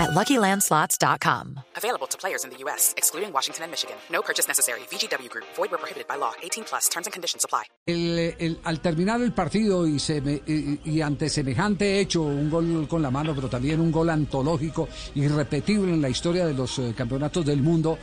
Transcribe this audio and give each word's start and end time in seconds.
at 0.00 0.10
LuckyLandSlots.com. 0.18 1.60
Available 1.76 2.06
to 2.08 2.16
players 2.18 2.44
in 2.44 2.50
the 2.50 2.56
U.S., 2.64 2.94
excluding 2.96 3.32
Washington 3.32 3.64
and 3.64 3.70
Michigan. 3.70 3.96
No 4.10 4.22
purchase 4.22 4.48
necessary. 4.48 4.80
VGW 4.90 5.28
Group. 5.28 5.44
Void 5.56 5.70
where 5.70 5.78
prohibited 5.78 6.06
by 6.08 6.16
law. 6.16 6.32
18 6.42 6.64
plus. 6.64 6.88
Terms 6.88 7.06
and 7.06 7.12
conditions 7.12 7.44
apply. 7.44 7.64
El, 7.86 8.18
el- 8.38 8.58
al 8.64 8.80
terminar 8.80 9.20
el 9.20 9.32
partido 9.32 9.86
y, 9.86 9.96
seme- 9.98 10.42
y- 10.46 10.80
y 10.84 11.02
ante 11.02 11.28
semejante 11.28 12.00
hecho, 12.00 12.22
un 12.22 12.48
gol 12.50 12.86
con 12.88 13.02
la 13.02 13.10
mano, 13.10 13.34
pero 13.34 13.48
también 13.48 13.80
un 13.80 13.92
gol 13.92 14.10
antológico, 14.10 14.88
irrepetible 15.14 15.92
en 15.92 16.00
la 16.02 16.08
historia 16.08 16.46
de 16.46 16.54
los 16.54 16.78
eh, 16.78 16.94
campeonatos 16.96 17.44
del 17.44 17.60
mundo, 17.62 17.98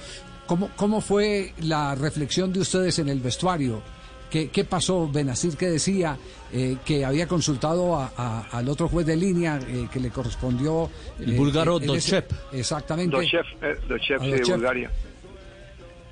¿cómo, 0.45 0.69
¿cómo 0.75 1.01
fue 1.01 1.53
la 1.61 1.95
reflexión 1.95 2.51
de 2.53 2.59
ustedes 2.61 2.99
en 2.99 3.09
el 3.09 3.19
vestuario? 3.19 3.81
¿Qué, 4.29 4.49
qué 4.49 4.65
pasó? 4.65 5.07
Benazir 5.09 5.55
que 5.55 5.67
decía 5.67 6.17
eh, 6.51 6.77
que 6.85 7.05
había 7.05 7.27
consultado 7.27 7.95
a- 7.95 8.11
a- 8.17 8.41
al 8.51 8.67
otro 8.67 8.89
juez 8.89 9.05
de 9.05 9.15
línea 9.15 9.57
eh, 9.67 9.87
que 9.91 9.99
le 10.01 10.09
correspondió... 10.09 10.89
El 11.19 11.33
eh, 11.33 11.37
búlgaro 11.37 11.77
ese- 11.77 11.85
Dochev. 11.87 12.25
Exactamente. 12.51 13.15
Dos 13.15 13.25
chefs, 13.25 13.49
eh, 13.61 13.75
dos 13.87 14.01
chefs 14.01 14.21
A 14.21 14.25
de 14.25 14.31
Dochev. 14.39 14.55
Bulgaria. 14.55 14.91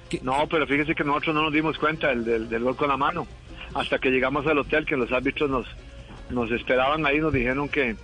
¿Qué- 0.09 0.19
No, 0.23 0.47
pero 0.49 0.65
fíjese 0.67 0.95
que 0.95 1.03
nosotros 1.03 1.35
no 1.35 1.43
nos 1.43 1.53
dimos 1.53 1.77
cuenta 1.77 2.07
del, 2.09 2.23
del, 2.23 2.49
del 2.49 2.63
gol 2.63 2.75
con 2.75 2.87
la 2.89 2.97
mano. 2.97 3.27
Hasta 3.73 3.99
que 3.99 4.09
llegamos 4.09 4.45
al 4.47 4.57
hotel, 4.59 4.85
que 4.85 4.95
los 4.95 5.11
árbitros 5.11 5.49
nos, 5.49 5.67
nos 6.29 6.49
esperaban 6.51 7.05
ahí, 7.05 7.19
nos 7.19 7.33
dijeron 7.33 7.67
que, 7.67 7.95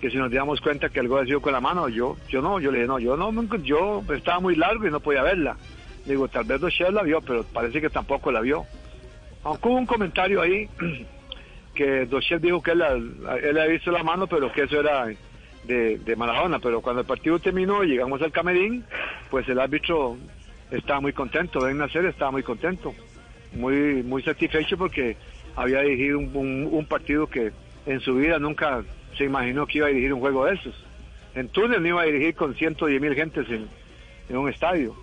que 0.00 0.10
si 0.10 0.16
nos 0.16 0.30
diéramos 0.30 0.60
cuenta 0.60 0.88
que 0.90 1.00
el 1.00 1.08
gol 1.08 1.18
había 1.20 1.30
sido 1.30 1.40
con 1.40 1.52
la 1.52 1.60
mano. 1.60 1.88
Yo 1.88 2.16
yo 2.28 2.40
no, 2.40 2.60
yo 2.60 2.70
le 2.70 2.78
dije, 2.78 2.88
no, 2.88 2.98
yo 3.00 3.16
no, 3.16 3.32
nunca- 3.32 3.56
yo 3.58 4.02
estaba 4.14 4.38
muy 4.38 4.54
largo 4.54 4.86
y 4.86 4.90
no 4.90 5.00
podía 5.00 5.22
verla. 5.22 5.56
Digo, 6.04 6.28
tal 6.28 6.44
vez 6.44 6.60
Dochev 6.60 6.92
la 6.92 7.02
vio, 7.02 7.20
pero 7.20 7.42
parece 7.42 7.80
que 7.80 7.90
tampoco 7.90 8.30
la 8.30 8.40
vio. 8.40 8.64
Aunque 9.46 9.68
hubo 9.68 9.76
un 9.76 9.86
comentario 9.86 10.42
ahí 10.42 10.68
que 11.74 12.04
Dochev 12.06 12.40
dijo 12.40 12.60
que 12.60 12.72
él, 12.72 12.82
él 12.82 13.58
había 13.58 13.66
visto 13.66 13.92
la 13.92 14.02
mano, 14.02 14.26
pero 14.26 14.52
que 14.52 14.64
eso 14.64 14.80
era 14.80 15.06
de, 15.64 16.16
Maradona. 16.16 16.58
Pero 16.58 16.80
cuando 16.80 17.02
el 17.02 17.06
partido 17.06 17.38
terminó 17.38 17.84
y 17.84 17.90
llegamos 17.90 18.20
al 18.22 18.32
camerín, 18.32 18.84
pues 19.30 19.48
el 19.48 19.60
árbitro 19.60 20.16
estaba 20.72 21.00
muy 21.00 21.12
contento, 21.12 21.60
Ben 21.60 21.78
Nacer 21.78 22.06
estaba 22.06 22.32
muy 22.32 22.42
contento, 22.42 22.92
muy 23.52 24.02
muy 24.02 24.20
satisfecho 24.24 24.76
porque 24.76 25.16
había 25.54 25.82
dirigido 25.82 26.18
un, 26.18 26.86
partido 26.88 27.28
que 27.28 27.52
en 27.86 28.00
su 28.00 28.16
vida 28.16 28.40
nunca 28.40 28.82
se 29.16 29.24
imaginó 29.26 29.64
que 29.68 29.78
iba 29.78 29.86
a 29.86 29.90
dirigir 29.90 30.12
un 30.12 30.20
juego 30.20 30.46
de 30.46 30.54
esos. 30.54 30.74
En 31.36 31.48
Túnez 31.50 31.80
no 31.80 31.86
iba 31.86 32.02
a 32.02 32.06
dirigir 32.06 32.34
con 32.34 32.52
110 32.52 33.00
mil 33.00 33.14
gentes 33.14 33.48
en, 33.48 33.68
en 34.28 34.36
un 34.36 34.48
estadio. 34.48 34.96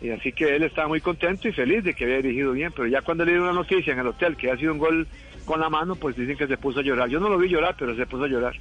Y 0.00 0.10
así 0.10 0.32
que 0.32 0.54
él 0.56 0.62
estaba 0.62 0.86
muy 0.88 1.00
contento 1.00 1.48
y 1.48 1.52
feliz 1.52 1.82
de 1.82 1.92
que 1.94 2.04
había 2.04 2.18
dirigido 2.18 2.52
bien, 2.52 2.72
pero 2.74 2.86
ya 2.86 3.02
cuando 3.02 3.24
le 3.24 3.32
dio 3.32 3.42
una 3.42 3.52
noticia 3.52 3.92
en 3.92 3.98
el 3.98 4.06
hotel 4.06 4.36
que 4.36 4.50
ha 4.50 4.56
sido 4.56 4.72
un 4.72 4.78
gol 4.78 5.08
con 5.44 5.60
la 5.60 5.68
mano, 5.68 5.96
pues 5.96 6.14
dicen 6.16 6.36
que 6.36 6.46
se 6.46 6.56
puso 6.56 6.80
a 6.80 6.82
llorar. 6.82 7.08
Yo 7.08 7.18
no 7.18 7.28
lo 7.28 7.36
vi 7.38 7.48
llorar, 7.48 7.74
pero 7.78 7.96
se 7.96 8.06
puso 8.06 8.24
a 8.24 8.28
llorar. 8.28 8.54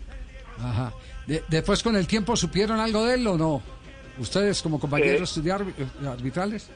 Ajá. 0.60 0.92
De- 1.28 1.44
después 1.48 1.84
con 1.84 1.96
el 1.96 2.08
tiempo 2.08 2.36
supieron 2.36 2.80
algo 2.80 3.06
de 3.06 3.16
él 3.16 3.28
o 3.28 3.38
no? 3.38 3.62
¿Ustedes 4.18 4.64
como 4.64 4.80
compañeros 4.80 5.44
de 5.44 5.52
arbi- 5.54 5.74
eh, 5.78 6.08
arbitrales? 6.08 6.72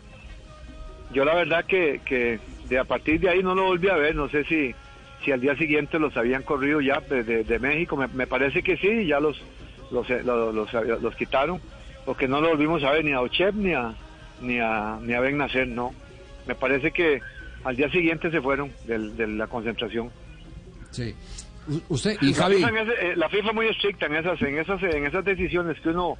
Yo 1.11 1.25
la 1.25 1.33
verdad 1.35 1.65
que, 1.65 2.01
que 2.05 2.39
de 2.69 2.77
a 2.79 2.83
partir 2.83 3.19
de 3.19 3.29
ahí 3.29 3.41
no 3.43 3.55
lo 3.55 3.63
volví 3.63 3.89
a 3.89 3.95
ver, 3.95 4.15
no 4.15 4.29
sé 4.29 4.43
si, 4.45 4.73
si 5.25 5.31
al 5.31 5.41
día 5.41 5.55
siguiente 5.57 5.97
los 5.99 6.15
habían 6.15 6.43
corrido 6.43 6.79
ya 6.81 6.99
de, 7.01 7.23
de- 7.23 7.43
de 7.43 7.59
México, 7.59 7.97
me, 7.97 8.07
me 8.09 8.27
parece 8.27 8.61
que 8.61 8.77
sí, 8.77 9.07
ya 9.07 9.19
los, 9.19 9.41
los, 9.91 10.07
eh, 10.09 10.21
los, 10.23 10.53
los- 10.53 11.01
los 11.01 11.15
quitaron, 11.15 11.59
porque 12.05 12.27
no 12.27 12.39
lo 12.41 12.49
volvimos 12.49 12.83
a 12.83 12.91
ver 12.91 13.03
ni 13.03 13.11
a 13.13 13.21
Ochev 13.21 13.55
ni 13.55 13.73
a, 13.73 13.93
ni 14.41 14.59
a, 14.59 14.97
ni 15.01 15.13
a 15.13 15.19
Ben 15.19 15.37
Nacer, 15.37 15.67
no. 15.67 15.93
Me 16.47 16.55
parece 16.55 16.91
que 16.91 17.19
al 17.63 17.75
día 17.75 17.89
siguiente 17.91 18.31
se 18.31 18.41
fueron 18.41 18.71
del- 18.87 19.15
de 19.15 19.27
la 19.27 19.47
concentración. 19.47 20.09
Sí. 20.91 21.13
Usted 21.89 22.17
y 22.21 22.33
La 22.33 22.37
Javi. 22.43 22.55
FIFA, 22.55 22.69
eh, 22.69 23.13
la 23.15 23.29
FIFA 23.29 23.49
es 23.49 23.55
muy 23.55 23.67
estricta 23.67 24.07
en 24.07 24.15
esas, 24.15 24.41
en 24.41 24.57
esas, 24.57 24.81
en 24.83 25.05
esas 25.05 25.23
decisiones 25.23 25.79
que 25.79 25.89
uno 25.89 26.17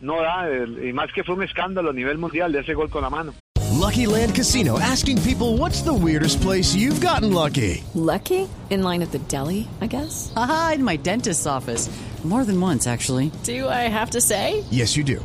no 0.00 0.20
da, 0.20 0.46
y 0.84 0.92
más 0.92 1.12
que 1.12 1.22
fue 1.22 1.36
un 1.36 1.42
escándalo 1.44 1.90
a 1.90 1.92
nivel 1.92 2.18
mundial 2.18 2.50
de 2.52 2.60
ese 2.60 2.74
gol 2.74 2.90
con 2.90 3.02
la 3.02 3.10
mano. 3.10 3.32
Lucky 3.78 4.04
Land 4.06 4.34
Casino 4.34 4.78
asking 4.78 5.18
people 5.22 5.56
what's 5.56 5.82
the 5.82 5.92
weirdest 5.92 6.42
place 6.42 6.74
you've 6.74 7.00
gotten 7.00 7.32
lucky? 7.32 7.82
Lucky? 7.94 8.46
In 8.68 8.82
line 8.82 9.00
at 9.02 9.10
the 9.12 9.20
deli, 9.28 9.66
I 9.80 9.86
guess? 9.86 10.32
Aha, 10.36 10.72
in 10.74 10.84
my 10.84 10.96
dentist's 10.98 11.46
office. 11.46 11.88
More 12.22 12.44
than 12.44 12.60
once, 12.60 12.86
actually. 12.86 13.30
Do 13.44 13.66
I 13.68 13.88
have 13.88 14.10
to 14.10 14.20
say? 14.20 14.62
Yes, 14.70 14.94
you 14.94 15.02
do. 15.04 15.24